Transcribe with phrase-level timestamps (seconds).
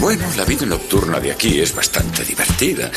[0.00, 2.90] Bueno, la vida nocturna de aquí es bastante divertida.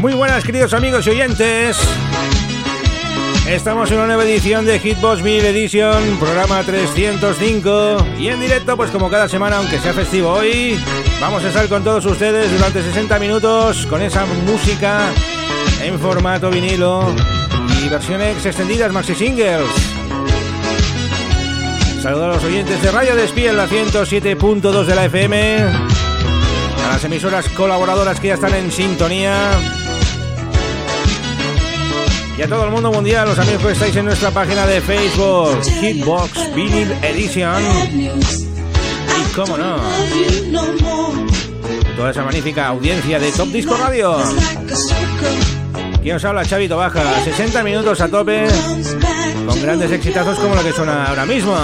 [0.00, 1.76] Muy buenas queridos amigos y oyentes.
[3.48, 8.04] Estamos en una nueva edición de Hitbox Mil Edition, programa 305.
[8.18, 10.76] Y en directo, pues como cada semana, aunque sea festivo hoy,
[11.20, 15.12] vamos a estar con todos ustedes durante 60 minutos con esa música
[15.80, 17.14] en formato vinilo
[17.84, 19.70] y versiones extendidas maxi singles.
[22.02, 25.58] Saludos a los oyentes de Radio Despí en la 107.2 de la FM,
[26.84, 29.85] a las emisoras colaboradoras que ya están en sintonía
[32.38, 35.62] y a todo el mundo mundial, los amigos que estáis en nuestra página de Facebook,
[35.80, 37.62] Hitbox Vinyl Edition.
[37.94, 39.78] Y cómo no,
[41.96, 44.18] toda esa magnífica audiencia de Top Disco Radio.
[46.02, 46.44] ¿Quién os habla?
[46.44, 48.46] Chavito Baja, 60 minutos a tope,
[49.46, 51.56] con grandes exitazos como lo que suena ahora mismo.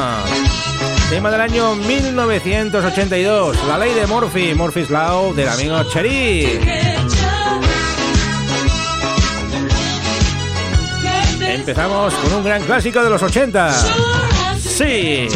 [1.11, 6.81] Tema del año 1982, La Ley de Murphy, Murphy's Law, del amigo Cherry.
[11.62, 13.72] Empezamos con un gran clásico de los 80.
[14.58, 15.28] Sí.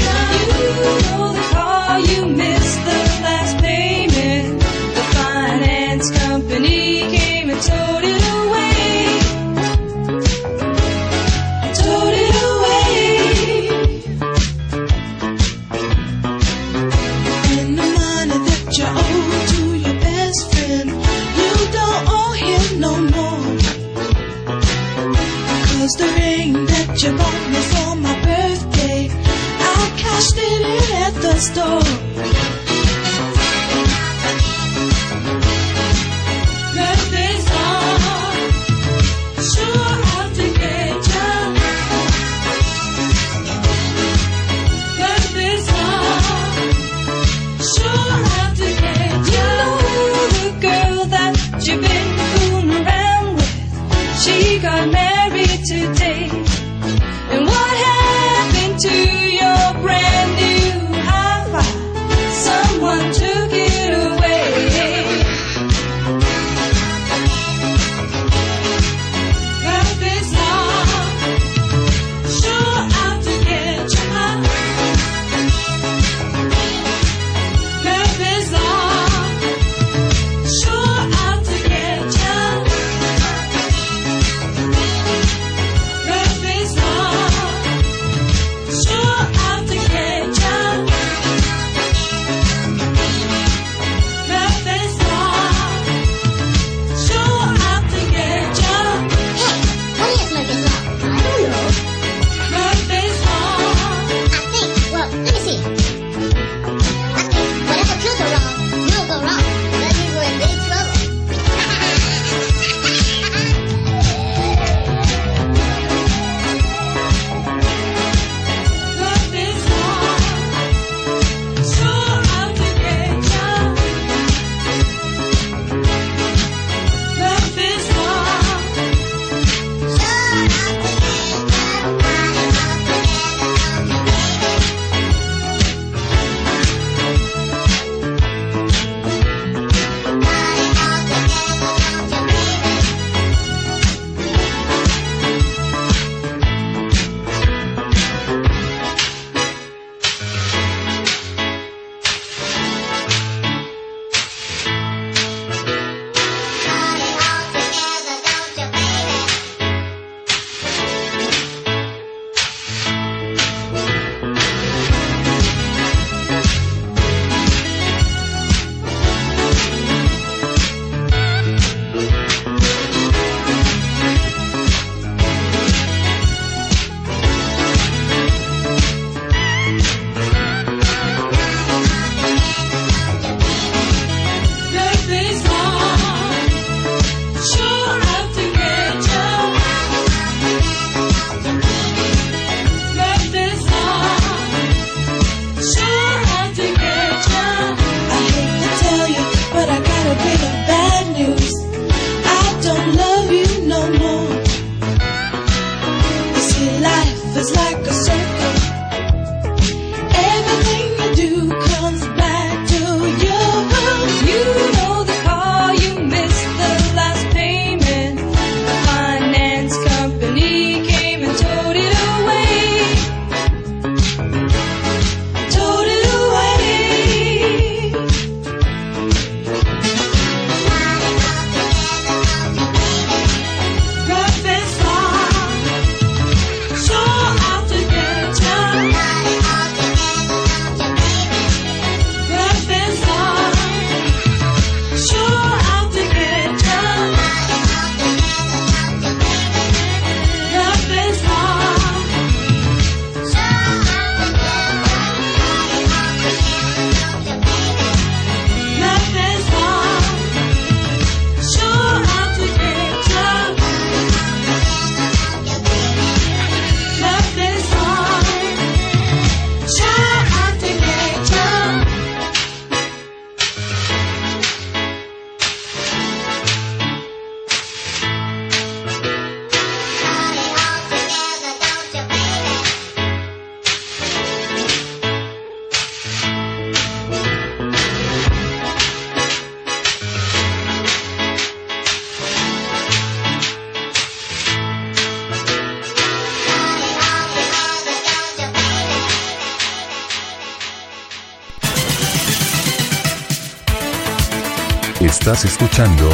[305.76, 306.08] Escuchando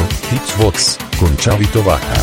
[1.17, 2.13] con Chavito Baja.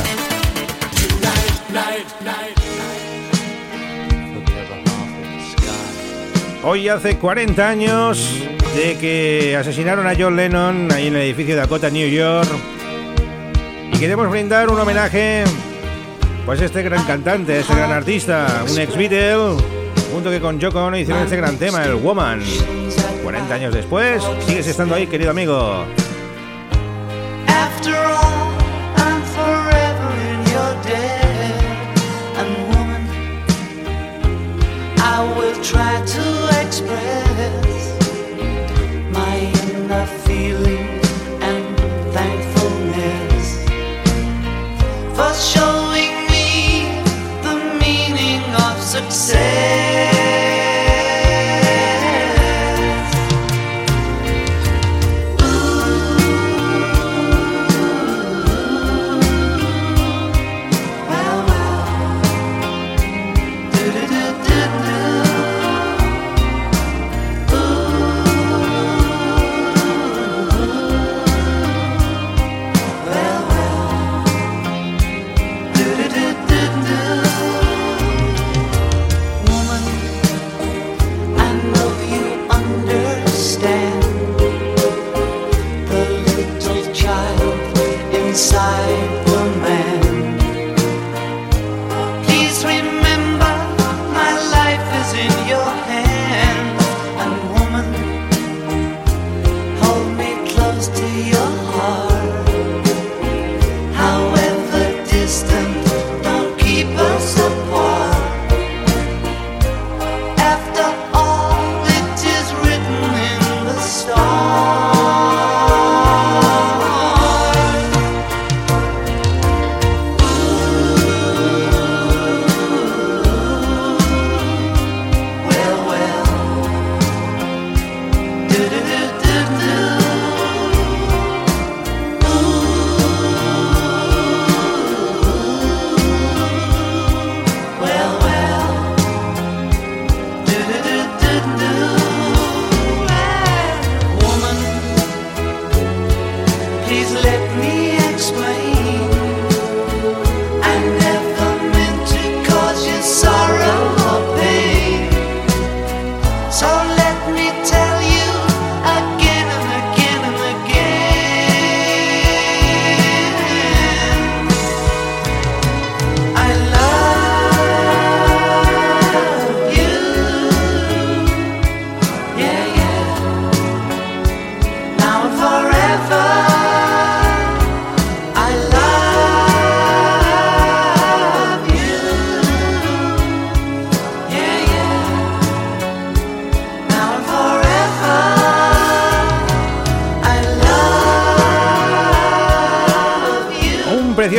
[6.63, 8.45] Hoy hace 40 años
[8.77, 12.51] de que asesinaron a John Lennon ahí en el edificio de Dakota, New York.
[13.91, 15.45] Y queremos brindar un homenaje
[16.45, 19.57] pues este gran cantante, este gran artista, un ex Beatle,
[20.13, 22.43] junto que con Yoko Ono hicieron este gran tema, el Woman.
[23.23, 25.87] 40 años después, sigues estando ahí, querido amigo.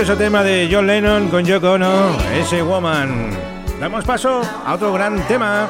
[0.02, 3.30] Precioso tema de John Lennon con Yoko Ono, ese Woman.
[3.80, 5.70] Damos paso a otro gran tema.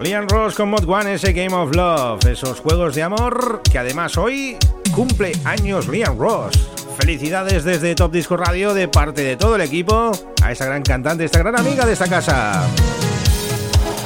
[0.00, 4.16] Liam Ross con Mod One, ese Game of Love, esos juegos de amor que además
[4.16, 4.56] hoy
[4.94, 6.70] cumple años Liam Ross.
[6.98, 11.26] Felicidades desde Top Disco Radio de parte de todo el equipo a esta gran cantante,
[11.26, 12.66] esta gran amiga de esta casa.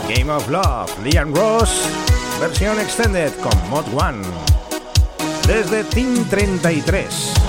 [0.08, 1.88] Game of Love, Liam Ross,
[2.40, 4.45] versión extended con Mod One.
[5.46, 7.45] Desde Team 33.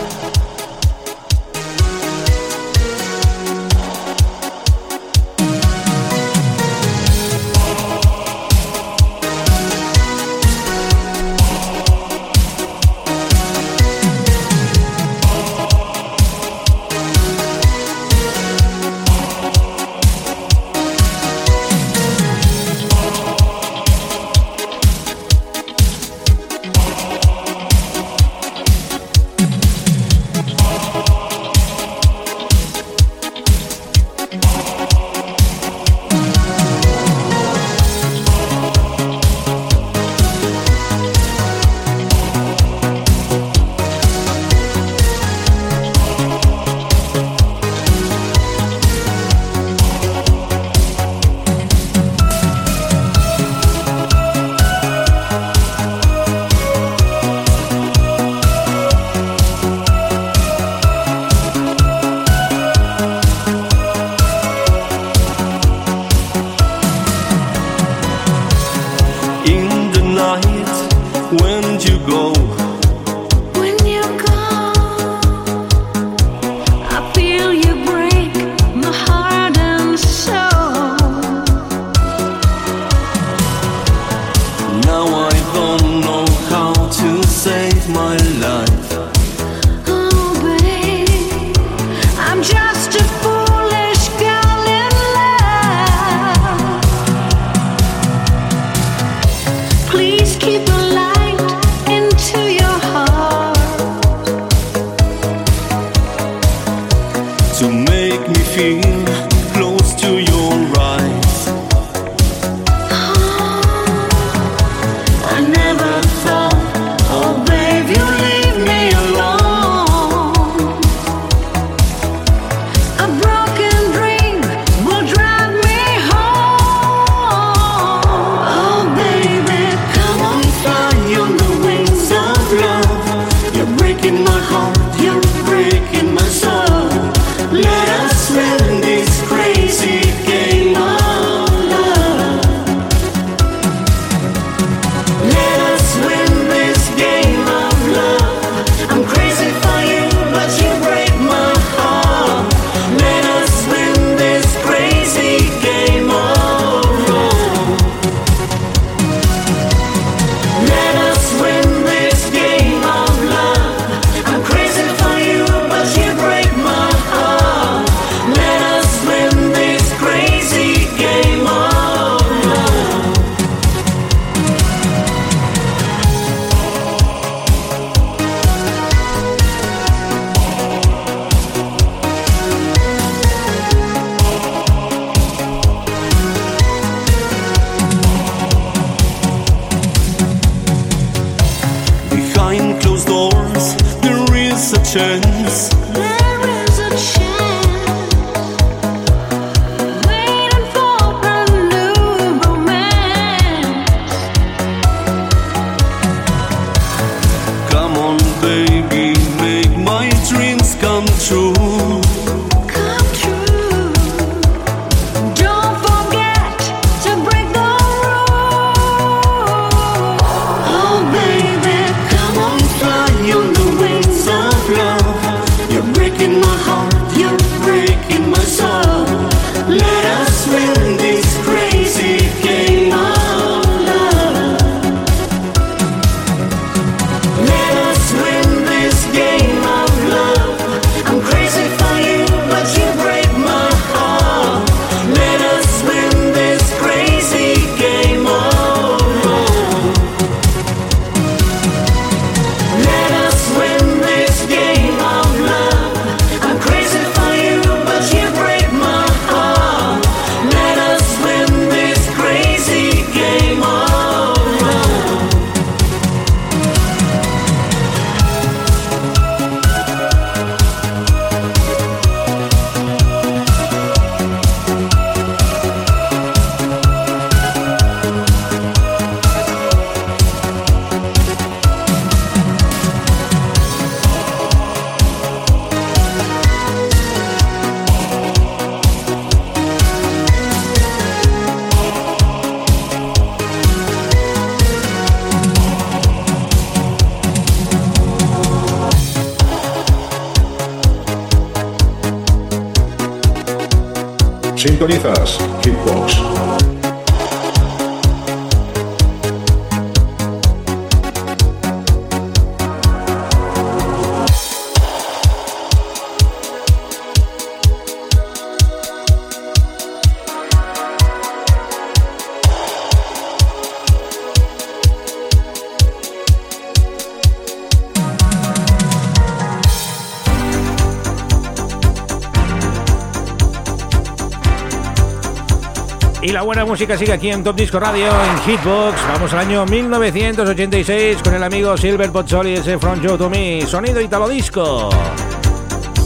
[336.67, 338.95] música sigue aquí en Top Disco Radio, en Hitbox.
[339.13, 344.01] Vamos al año 1986 con el amigo Silver Pozzoli, ese Front Joe to Me, sonido
[344.01, 344.89] italo disco.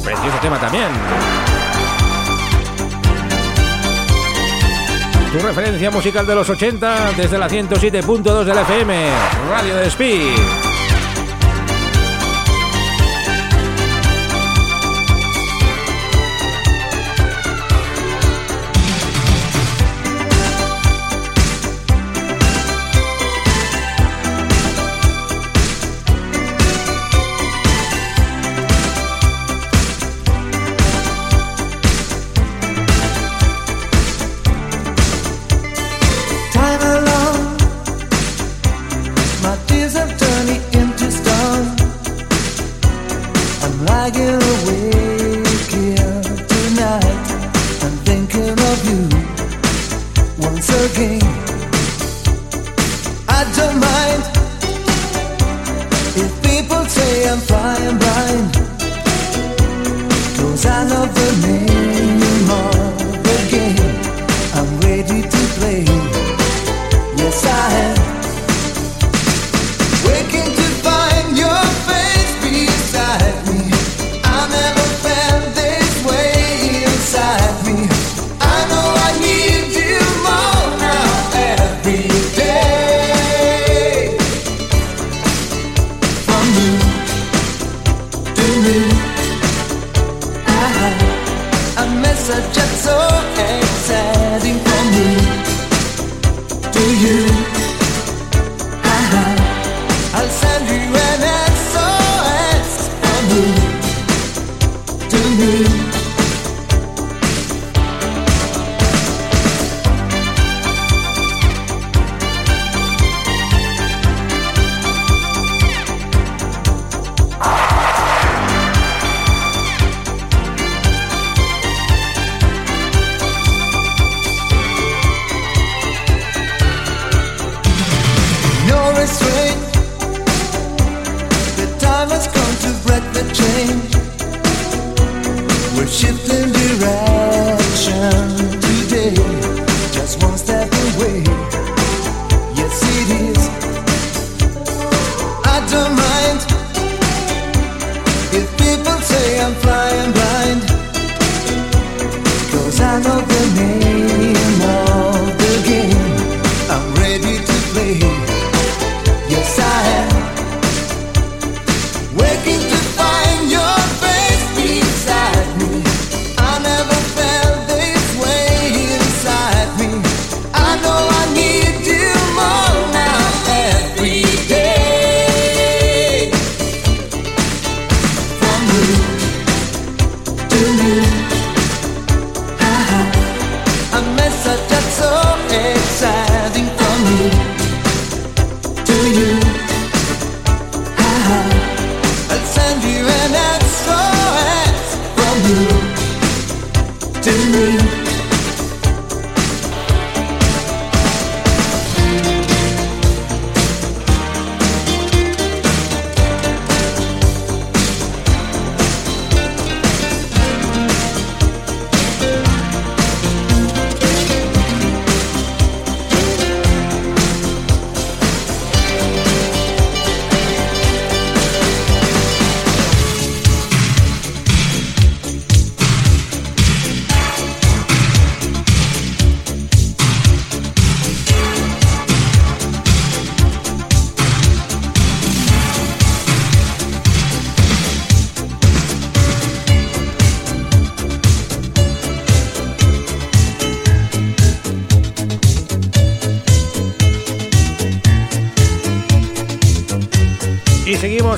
[0.04, 0.88] Precioso tema también.
[5.32, 9.10] Tu referencia musical de los 80 desde la 107.2 del FM,
[9.50, 10.61] Radio de Speed.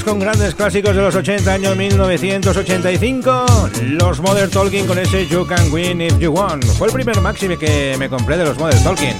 [0.06, 3.46] Con grandes clásicos de los 80 años 1985.
[3.84, 6.66] Los Mother Talking con ese You Can Win If You Want.
[6.78, 9.14] Fue el primer maxime que me compré de los Mother Talking.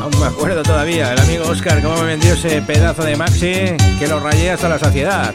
[0.00, 3.52] Aún me acuerdo todavía, el amigo Oscar, cómo me vendió ese pedazo de maxi
[3.98, 5.34] que lo rayé hasta la saciedad.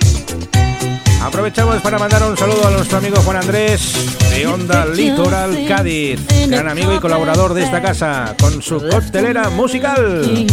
[1.21, 3.93] Aprovechamos para mandar un saludo a nuestro amigo Juan Andrés
[4.29, 10.45] de Onda Litoral Cádiz, gran amigo y colaborador de esta casa, con su costelera musical.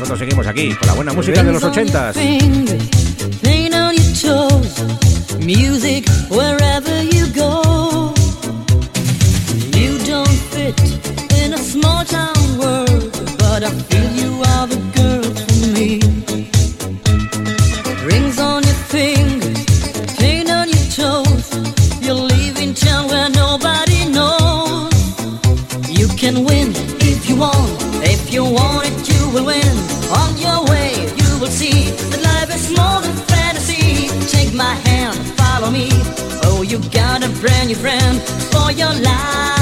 [0.00, 2.16] Nosotros seguimos aquí con la buena música de los ochentas.
[5.40, 8.14] Music wherever you go.
[9.76, 10.74] You don't fit
[11.44, 15.39] in a small town world, but I feel you are the girl.
[37.70, 39.59] your friend for your life.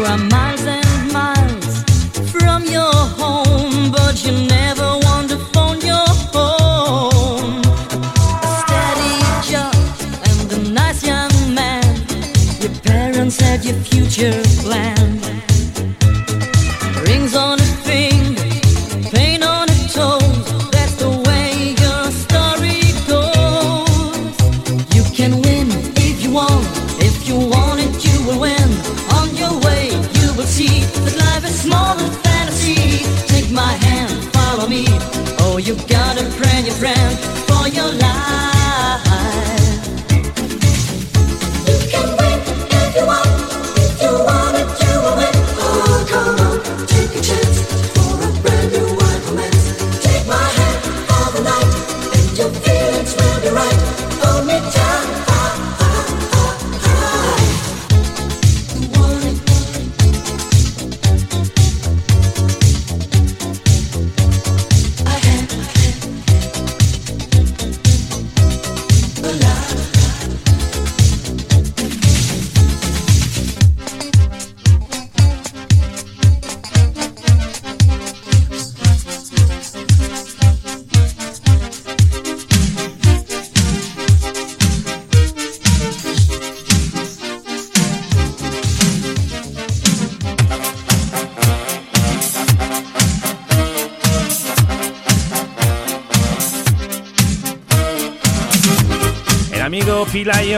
[0.00, 0.89] sua mais é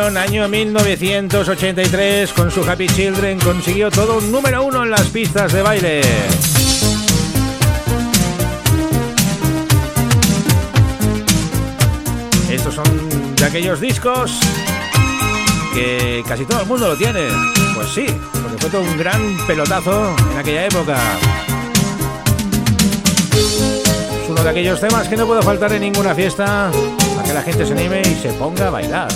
[0.03, 5.63] año 1983, con su Happy Children consiguió todo un número uno en las pistas de
[5.63, 6.01] baile.
[12.51, 14.41] Estos son de aquellos discos
[15.73, 17.29] que casi todo el mundo lo tiene.
[17.75, 20.97] Pues sí, porque fue todo un gran pelotazo en aquella época.
[24.23, 26.73] Es uno de aquellos temas que no puede faltar en ninguna fiesta
[27.15, 29.09] para que la gente se anime y se ponga a bailar.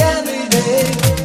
[0.00, 1.15] any day.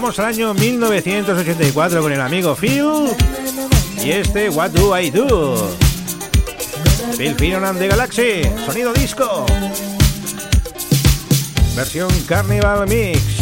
[0.00, 3.08] vamos al año 1984 con el amigo Phil
[4.04, 5.76] y este What Do I Do?
[7.16, 9.44] Phil Finland de Galaxy, sonido disco.
[11.74, 13.37] Versión Carnival Mix.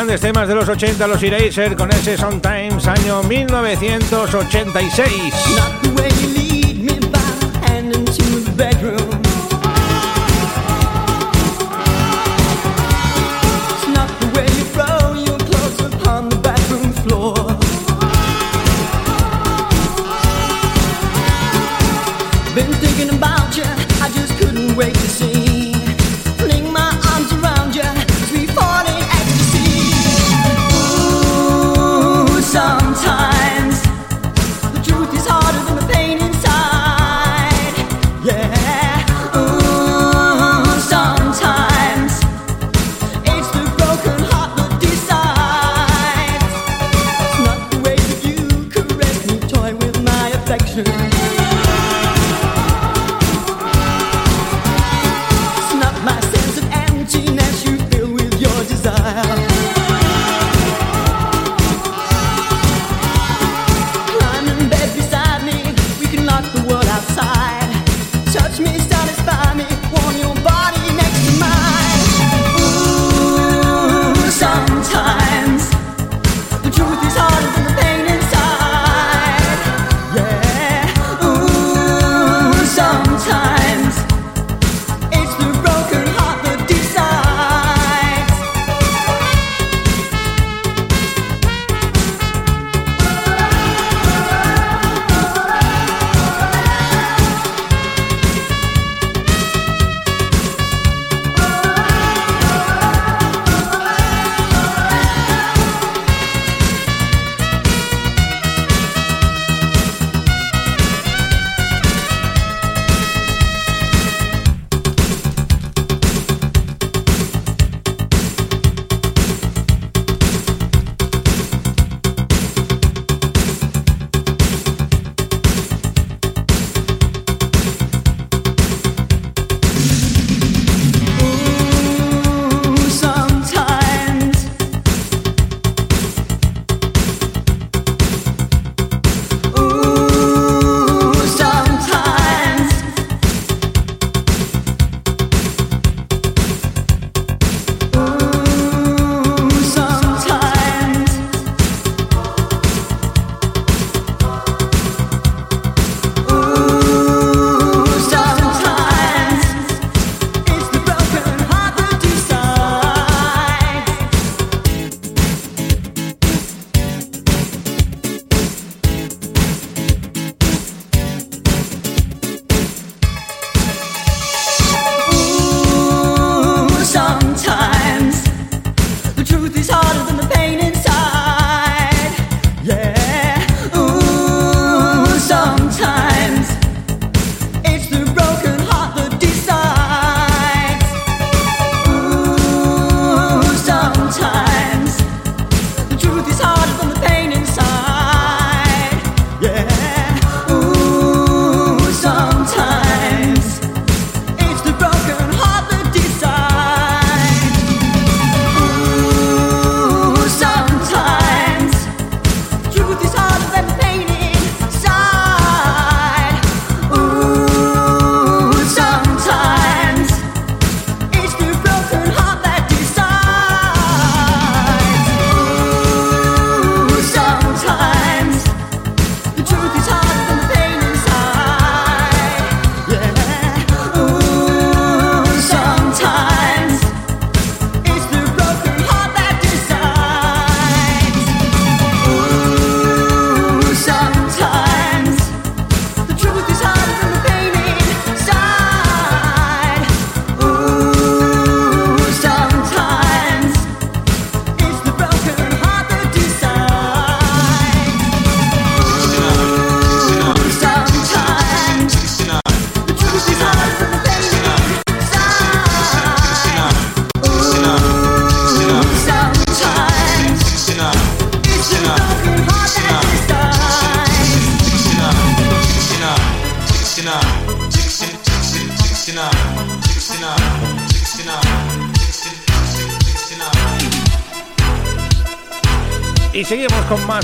[0.00, 5.79] grandes temas de los 80, los Eraser, con ese Sometimes, año 1986.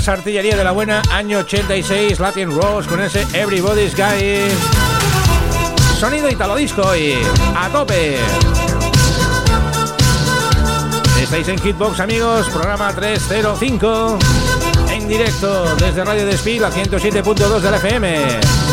[0.07, 4.39] Artillería de la Buena, año 86, Latin Rose con ese Everybody's Guy.
[5.99, 7.13] Sonido Italo Disco y
[7.55, 8.17] a tope.
[11.21, 14.19] Estáis en Hitbox, amigos, programa 305,
[14.91, 18.66] en directo desde Radio Despil a 107.2 del FM.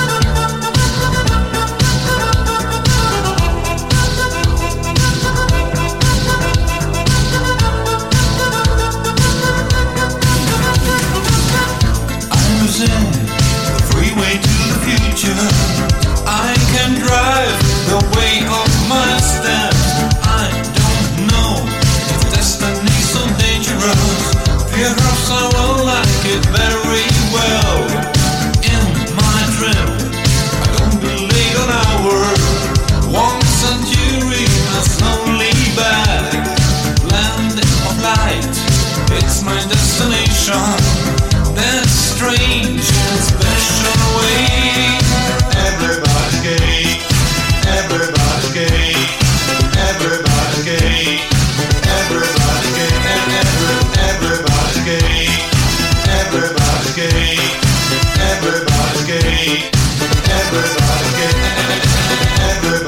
[62.55, 62.84] Never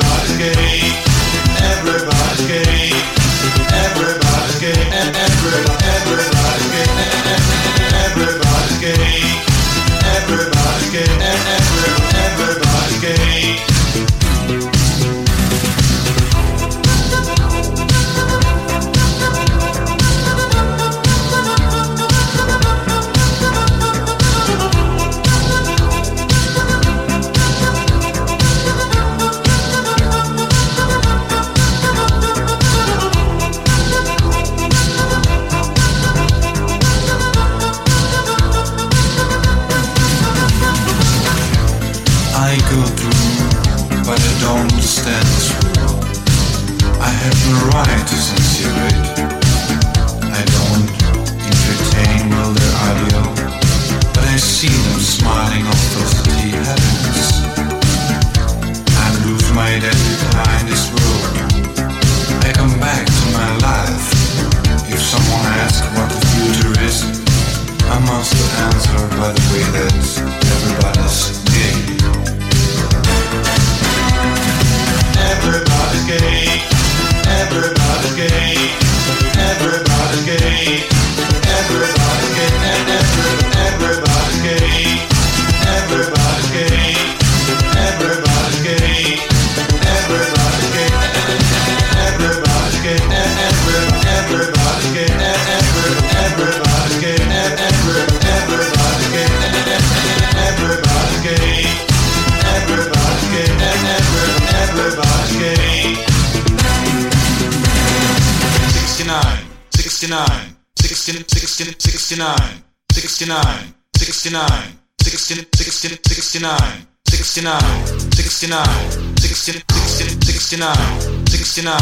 [120.57, 121.77] 69, 69,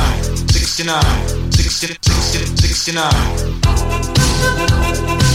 [0.51, 1.01] 69,
[1.53, 5.34] 69, 69.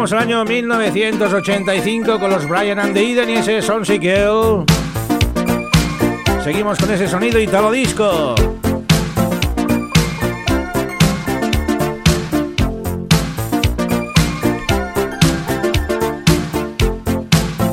[0.00, 4.64] Vamos al año 1985 con los Brian and the Eden y ese Sonsi Kill.
[6.42, 8.34] Seguimos con ese sonido italo disco.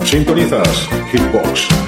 [0.03, 1.86] Sintonizas Hitbox.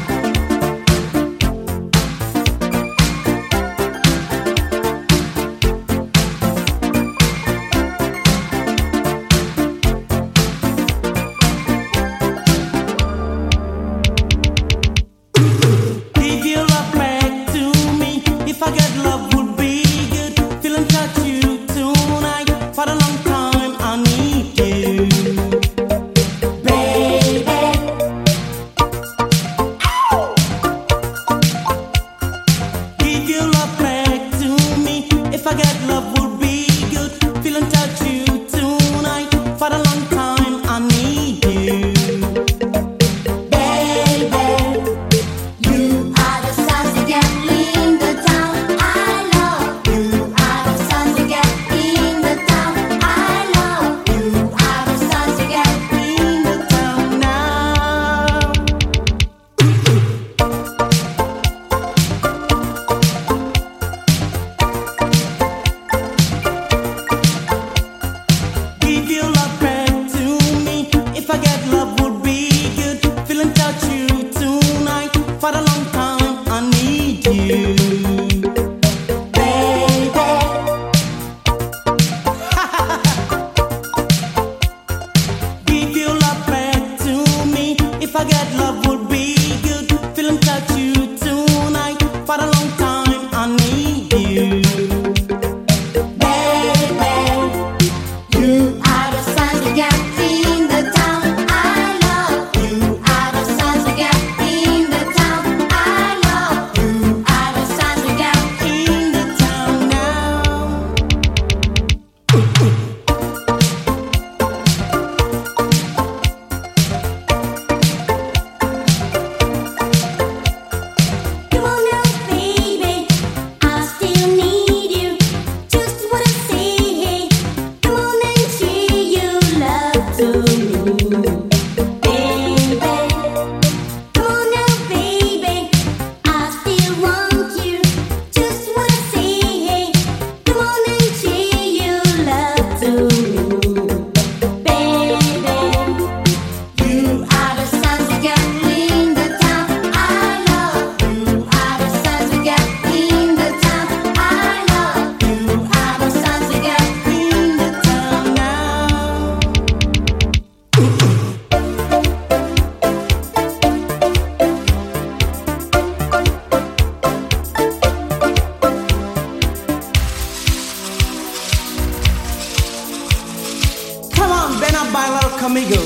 [175.49, 175.81] amigo.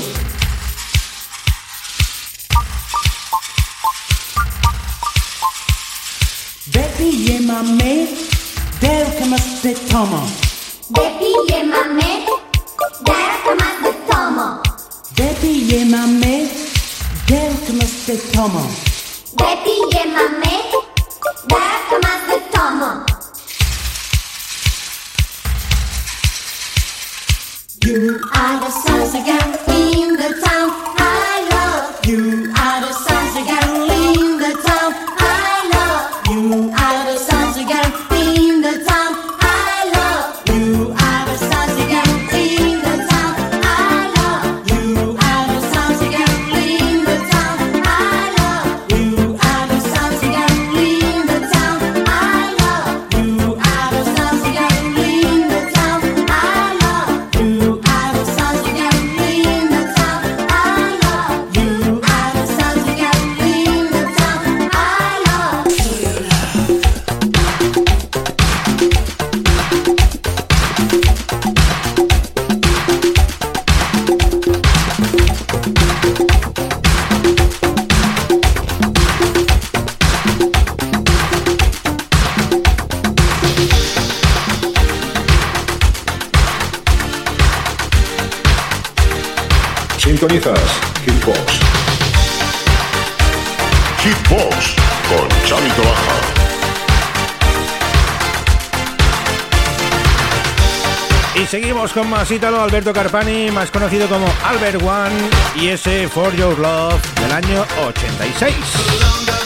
[6.66, 8.08] Betty llámame
[8.80, 10.20] de lo que más te tomo.
[10.90, 12.26] Betty llámame
[13.06, 14.62] de lo que más te tomo.
[15.16, 16.50] Betty llámame
[17.28, 18.68] de lo que más te tomo.
[19.38, 20.63] Betty llámame
[102.24, 105.14] más ítalo, Alberto Carpani, más conocido como Albert One,
[105.56, 109.43] y ese For Your Love del año 86.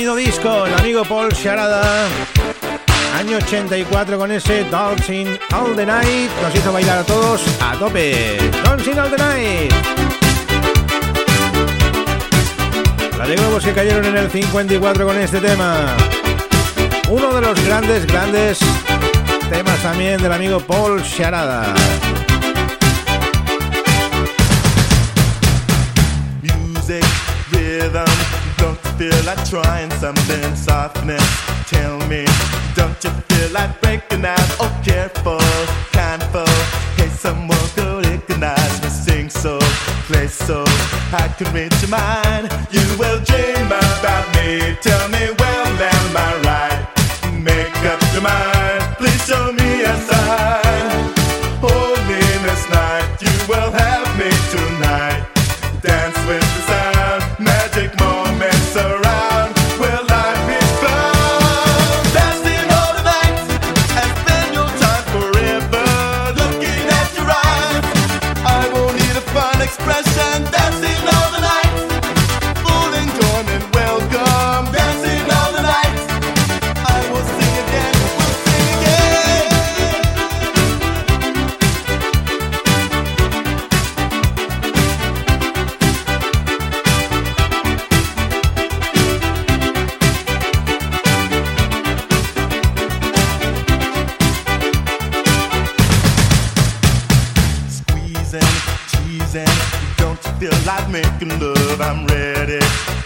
[0.00, 2.08] Sonido disco, el amigo Paul Sharada.
[3.18, 6.30] Año 84 con ese Dancing All the Night.
[6.40, 8.38] Nos hizo bailar a todos a tope.
[8.64, 9.74] Dancing All the Night.
[13.18, 15.94] La de nuevos que cayeron en el 54 con este tema.
[17.10, 18.58] Uno de los grandes, grandes
[19.50, 21.74] temas también del amigo Paul Sharada.
[29.00, 31.24] Feel like trying something softness?
[31.68, 32.26] Tell me,
[32.74, 34.48] don't you feel like breaking out?
[34.60, 35.40] Oh, careful,
[35.90, 36.52] kindful.
[36.98, 38.88] Hey, someone could recognize me.
[38.90, 39.58] Sing so,
[40.04, 40.64] play so.
[41.16, 42.52] I can read your mind.
[42.70, 44.76] You will dream about me.
[44.82, 45.19] Tell me,
[100.40, 101.80] feel like making love?
[101.82, 102.60] I'm ready.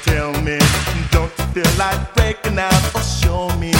[0.05, 0.57] Tell me,
[1.11, 2.73] don't you feel like breaking out?
[2.95, 3.73] Oh, show me,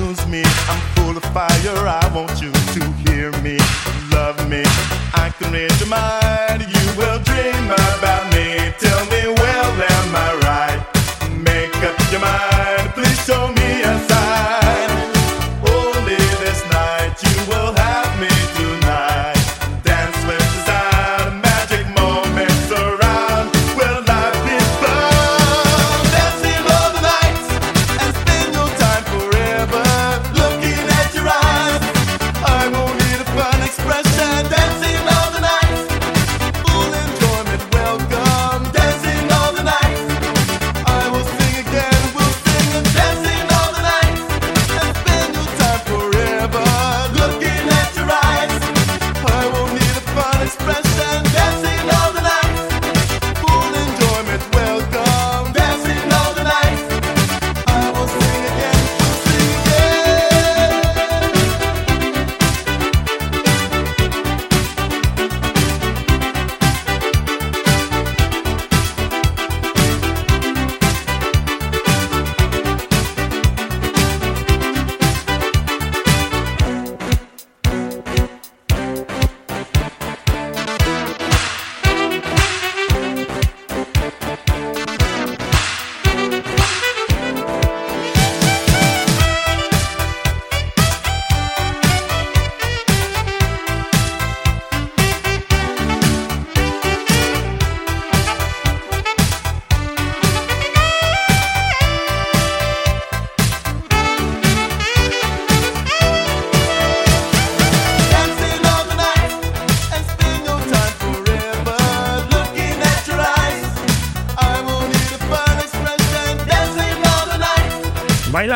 [0.00, 0.42] use me.
[0.68, 1.78] I'm full of fire.
[1.86, 3.56] I want you to hear me,
[4.10, 4.62] love me.
[5.14, 6.27] I can read your mind.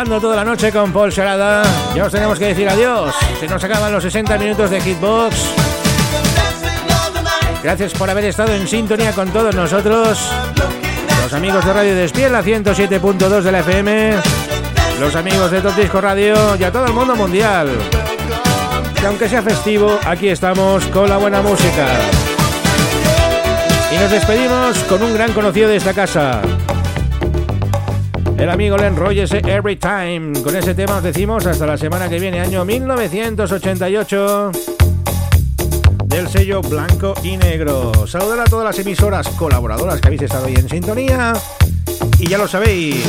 [0.09, 1.63] Toda la noche con Paul Sarada.
[1.95, 3.15] Ya os tenemos que decir adiós.
[3.39, 5.37] Se nos acaban los 60 minutos de Hitbox.
[7.63, 10.33] Gracias por haber estado en sintonía con todos nosotros.
[11.23, 14.15] Los amigos de Radio Despiel, la 107.2 de la FM.
[14.99, 17.71] Los amigos de Top Disco Radio y a todo el mundo mundial.
[18.99, 21.87] Que aunque sea festivo, aquí estamos con la buena música.
[23.95, 26.43] Y nos despedimos con un gran conocido de esta casa.
[28.43, 30.43] El amigo Len Rogers Every Time.
[30.43, 34.51] Con ese tema os decimos hasta la semana que viene, año 1988.
[36.07, 38.05] Del sello blanco y negro.
[38.05, 41.34] Saludar a todas las emisoras colaboradoras que habéis estado hoy en sintonía.
[42.18, 43.05] Y ya lo sabéis.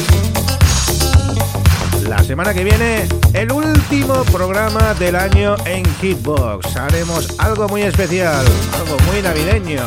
[2.07, 6.75] La semana que viene, el último programa del año en Hitbox.
[6.77, 8.45] Haremos algo muy especial,
[8.79, 9.81] algo muy navideño.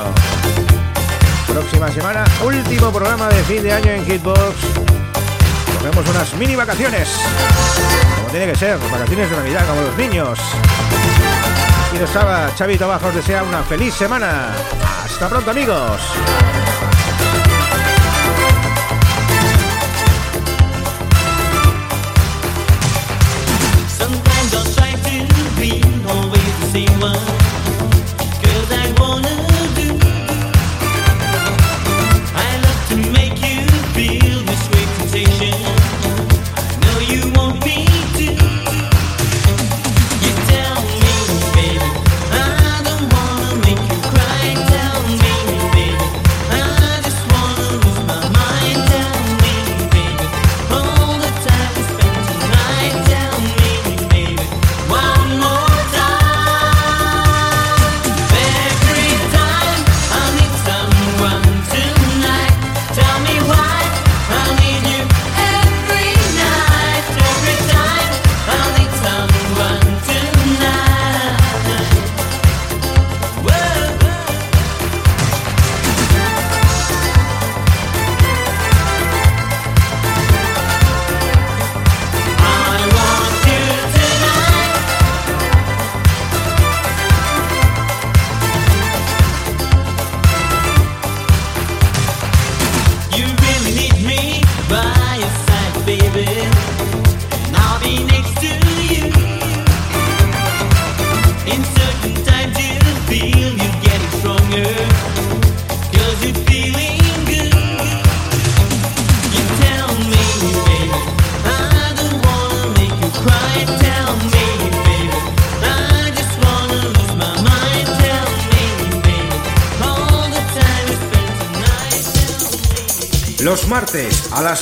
[1.47, 4.96] Próxima semana, último programa de fin de año en Hitbox.
[5.87, 7.09] Cogemos unas mini vacaciones.
[8.17, 10.41] Como tiene que ser, vacaciones de Navidad, como los niños.
[11.95, 14.49] Y nos Chavito Bajo os desea una feliz semana.
[15.05, 16.01] Hasta pronto, amigos.